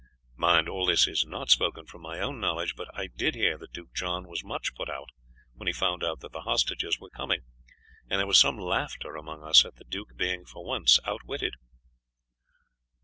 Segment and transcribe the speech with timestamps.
[0.35, 3.71] Mind, all this is not spoken from my own knowledge, but I did hear that
[3.71, 5.11] Duke John was much put out
[5.53, 7.41] when he found that the hostages were coming,
[8.09, 11.53] and there was some laughter among us at the duke being for once outwitted."